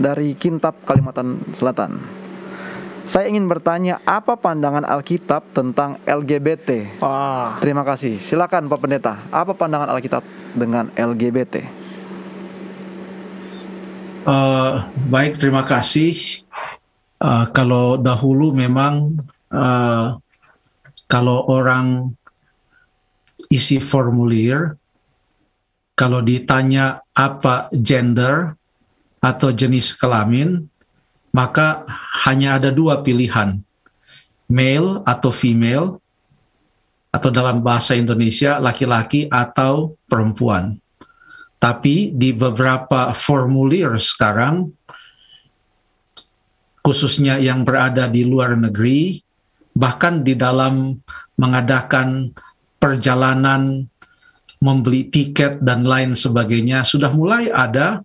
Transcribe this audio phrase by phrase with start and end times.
[0.00, 2.00] dari Kintab, Kalimantan Selatan.
[3.04, 7.02] Saya ingin bertanya apa pandangan Alkitab tentang LGBT?
[7.02, 8.16] Wah, Terima kasih.
[8.16, 9.18] Silakan Pak Pendeta.
[9.34, 10.22] Apa pandangan Alkitab
[10.54, 11.54] dengan LGBT?
[14.20, 14.74] Eh,
[15.10, 16.14] baik, terima kasih.
[17.18, 19.18] Eh, kalau dahulu memang
[19.50, 20.06] eh,
[21.10, 22.14] kalau orang
[23.50, 24.78] isi formulir,
[25.98, 28.59] kalau ditanya apa gender
[29.20, 30.64] atau jenis kelamin,
[31.30, 31.84] maka
[32.26, 33.60] hanya ada dua pilihan,
[34.50, 36.00] male atau female,
[37.10, 40.78] atau dalam bahasa Indonesia laki-laki atau perempuan.
[41.60, 44.72] Tapi di beberapa formulir sekarang,
[46.80, 49.20] khususnya yang berada di luar negeri,
[49.76, 50.96] bahkan di dalam
[51.36, 52.32] mengadakan
[52.80, 53.84] perjalanan,
[54.64, 58.00] membeli tiket, dan lain sebagainya, sudah mulai ada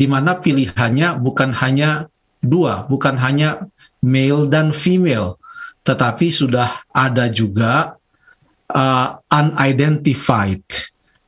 [0.00, 2.08] di mana pilihannya bukan hanya
[2.40, 3.68] dua, bukan hanya
[4.00, 5.36] male dan female,
[5.84, 8.00] tetapi sudah ada juga
[8.72, 10.64] uh, unidentified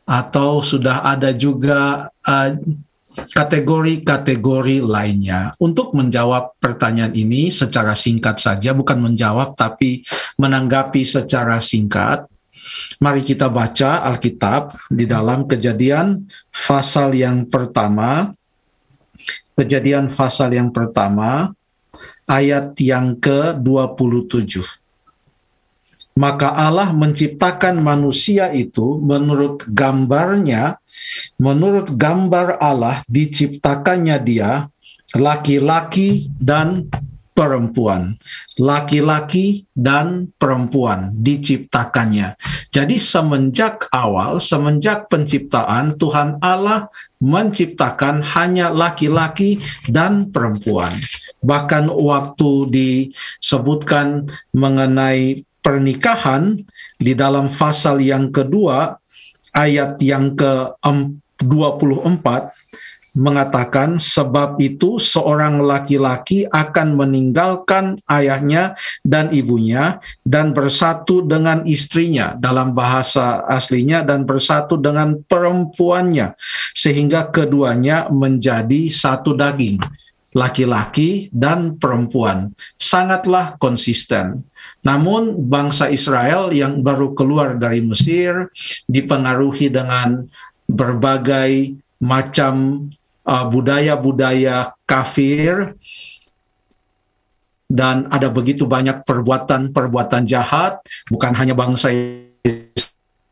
[0.08, 2.50] atau sudah ada juga uh,
[3.12, 5.52] kategori-kategori lainnya.
[5.60, 10.00] Untuk menjawab pertanyaan ini secara singkat saja, bukan menjawab tapi
[10.40, 12.24] menanggapi secara singkat.
[13.04, 18.32] Mari kita baca Alkitab di dalam Kejadian pasal yang pertama.
[19.52, 21.52] Kejadian pasal yang pertama
[22.24, 24.64] ayat yang ke-27.
[26.12, 30.76] Maka Allah menciptakan manusia itu menurut gambarnya,
[31.40, 34.68] menurut gambar Allah diciptakannya dia
[35.16, 36.88] laki-laki dan
[37.32, 38.16] perempuan.
[38.60, 42.36] Laki-laki dan perempuan diciptakannya.
[42.72, 46.88] Jadi semenjak awal, semenjak penciptaan Tuhan Allah
[47.20, 50.96] menciptakan hanya laki-laki dan perempuan.
[51.42, 56.58] Bahkan waktu disebutkan mengenai pernikahan
[56.98, 58.98] di dalam pasal yang kedua
[59.54, 62.26] ayat yang ke-24
[63.12, 68.72] mengatakan sebab itu seorang laki-laki akan meninggalkan ayahnya
[69.04, 76.32] dan ibunya dan bersatu dengan istrinya dalam bahasa aslinya dan bersatu dengan perempuannya
[76.72, 79.76] sehingga keduanya menjadi satu daging
[80.32, 82.56] laki-laki dan perempuan.
[82.80, 84.48] Sangatlah konsisten.
[84.80, 88.48] Namun bangsa Israel yang baru keluar dari Mesir
[88.88, 90.26] dipengaruhi dengan
[90.66, 92.88] berbagai macam
[93.26, 95.74] uh, budaya-budaya kafir
[97.72, 101.88] dan ada begitu banyak perbuatan-perbuatan jahat bukan hanya bangsa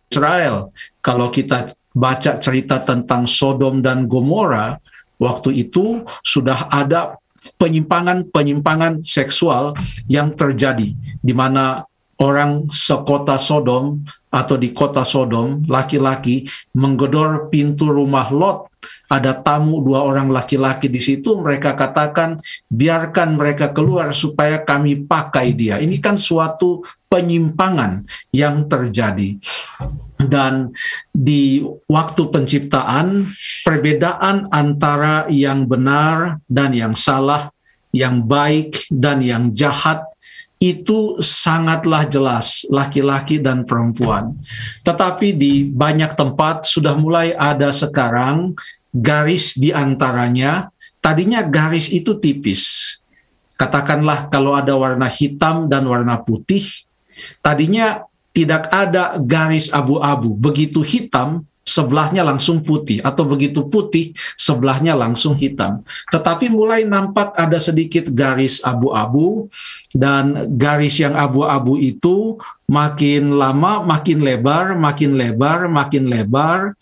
[0.09, 0.73] Israel.
[1.05, 4.81] Kalau kita baca cerita tentang Sodom dan Gomora
[5.21, 7.21] waktu itu sudah ada
[7.61, 9.77] penyimpangan-penyimpangan seksual
[10.09, 11.85] yang terjadi di mana
[12.21, 18.69] orang sekota Sodom atau di kota Sodom laki-laki menggedor pintu rumah Lot.
[19.11, 21.35] Ada tamu dua orang laki-laki di situ.
[21.35, 22.39] Mereka katakan
[22.71, 25.83] biarkan mereka keluar supaya kami pakai dia.
[25.83, 29.35] Ini kan suatu penyimpangan yang terjadi.
[30.15, 30.71] Dan
[31.11, 33.35] di waktu penciptaan
[33.67, 37.51] perbedaan antara yang benar dan yang salah
[37.91, 40.07] yang baik dan yang jahat
[40.61, 44.37] itu sangatlah jelas laki-laki dan perempuan.
[44.85, 48.53] Tetapi di banyak tempat sudah mulai ada sekarang
[48.93, 50.69] garis di antaranya.
[51.01, 52.93] Tadinya garis itu tipis.
[53.57, 56.69] Katakanlah kalau ada warna hitam dan warna putih,
[57.41, 58.05] tadinya
[58.37, 60.37] tidak ada garis abu-abu.
[60.37, 65.85] Begitu hitam, sebelahnya langsung putih atau begitu putih sebelahnya langsung hitam.
[66.11, 69.47] Tetapi mulai nampak ada sedikit garis abu-abu
[69.95, 76.75] dan garis yang abu-abu itu makin lama makin lebar, makin lebar, makin lebar.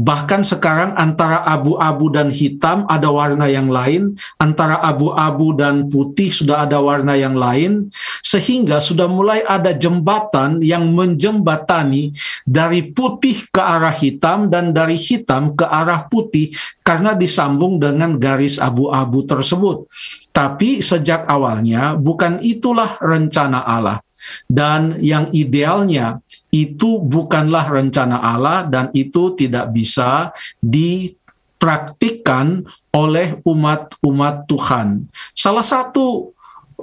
[0.00, 6.64] Bahkan sekarang antara abu-abu dan hitam ada warna yang lain, antara abu-abu dan putih sudah
[6.64, 7.92] ada warna yang lain,
[8.24, 12.16] sehingga sudah mulai ada jembatan yang menjembatani
[12.48, 16.48] dari putih ke arah hitam dan dari hitam ke arah putih
[16.80, 19.84] karena disambung dengan garis abu-abu tersebut.
[20.32, 24.00] Tapi sejak awalnya bukan itulah rencana Allah
[24.46, 26.18] dan yang idealnya
[26.50, 35.06] itu bukanlah rencana Allah dan itu tidak bisa dipraktikkan oleh umat-umat Tuhan.
[35.32, 36.34] Salah satu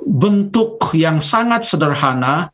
[0.07, 2.49] bentuk yang sangat sederhana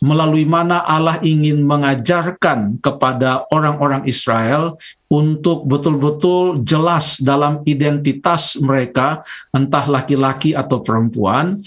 [0.00, 4.80] melalui mana Allah ingin mengajarkan kepada orang-orang Israel
[5.12, 9.20] untuk betul-betul jelas dalam identitas mereka,
[9.52, 11.60] entah laki-laki atau perempuan.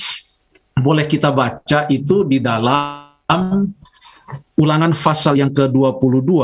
[0.84, 3.72] Boleh kita baca itu di dalam
[4.60, 6.44] ulangan pasal yang ke-22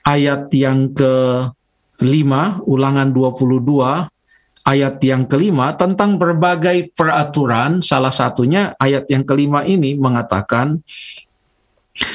[0.00, 2.32] ayat yang ke-5,
[2.64, 7.84] ulangan 22 ayat yang kelima tentang berbagai peraturan.
[7.84, 10.80] Salah satunya ayat yang kelima ini mengatakan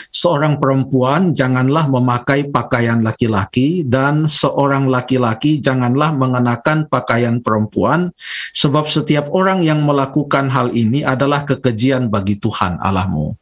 [0.09, 8.09] seorang perempuan janganlah memakai pakaian laki-laki dan seorang laki-laki janganlah mengenakan pakaian perempuan
[8.57, 13.37] sebab setiap orang yang melakukan hal ini adalah kekejian bagi Tuhan Allahmu.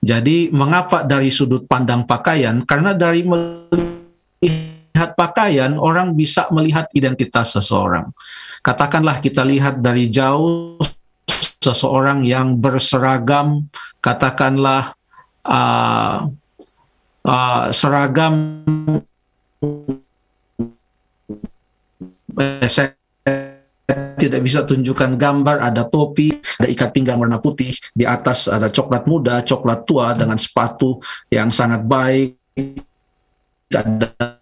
[0.00, 2.64] Jadi mengapa dari sudut pandang pakaian?
[2.64, 8.08] Karena dari melihat pakaian orang bisa melihat identitas seseorang.
[8.64, 10.80] Katakanlah kita lihat dari jauh
[11.60, 13.68] seseorang yang berseragam,
[14.00, 14.96] katakanlah
[15.46, 16.26] uh,
[17.24, 18.34] uh, seragam
[22.66, 22.92] saya
[24.16, 29.06] tidak bisa tunjukkan gambar ada topi ada ikat pinggang warna putih di atas ada coklat
[29.08, 31.00] muda coklat tua dengan sepatu
[31.32, 32.36] yang sangat baik
[33.72, 34.36] ada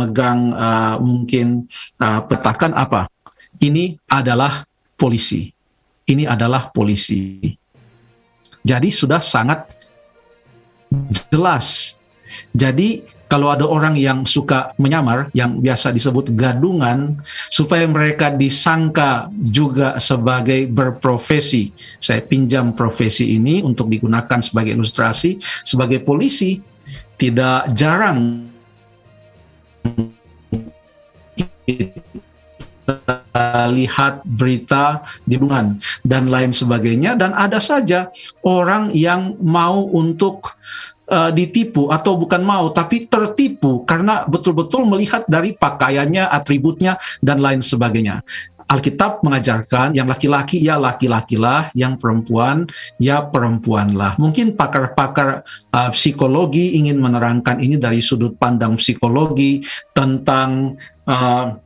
[0.00, 1.68] memegang uh, mungkin
[2.00, 3.06] uh, petakan apa?
[3.60, 4.64] Ini adalah
[4.96, 5.52] polisi.
[6.08, 7.52] Ini adalah polisi
[8.64, 9.72] jadi sudah sangat
[11.30, 11.96] jelas.
[12.52, 19.94] Jadi kalau ada orang yang suka menyamar, yang biasa disebut gadungan, supaya mereka disangka juga
[20.02, 21.70] sebagai berprofesi.
[22.02, 26.58] Saya pinjam profesi ini untuk digunakan sebagai ilustrasi, sebagai polisi,
[27.14, 28.50] tidak jarang
[33.70, 38.10] lihat berita di hubungan dan lain sebagainya dan ada saja
[38.42, 40.58] orang yang mau untuk
[41.10, 47.60] uh, ditipu atau bukan mau tapi tertipu karena betul-betul melihat dari pakaiannya, atributnya dan lain
[47.60, 48.22] sebagainya.
[48.70, 52.70] Alkitab mengajarkan yang laki-laki ya laki-laki lah, yang perempuan
[53.02, 54.14] ya perempuan lah.
[54.14, 55.42] Mungkin pakar-pakar
[55.74, 59.58] uh, psikologi ingin menerangkan ini dari sudut pandang psikologi
[59.90, 61.58] tentang uh,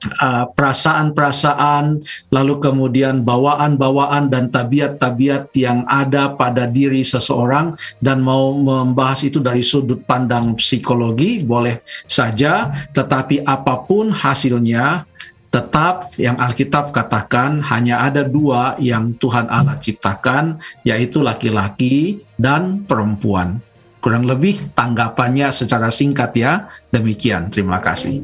[0.00, 2.00] Uh, perasaan-perasaan,
[2.32, 9.60] lalu kemudian bawaan-bawaan dan tabiat-tabiat yang ada pada diri seseorang, dan mau membahas itu dari
[9.60, 15.04] sudut pandang psikologi, boleh saja, tetapi apa pun hasilnya,
[15.52, 23.60] tetap yang Alkitab katakan hanya ada dua yang Tuhan Allah ciptakan, yaitu laki-laki dan perempuan.
[24.00, 26.64] Kurang lebih tanggapannya secara singkat ya.
[26.88, 28.16] Demikian, terima kasih.